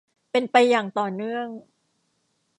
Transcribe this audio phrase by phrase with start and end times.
[0.31, 1.47] เป็นไปอย่างต่อเนื่อง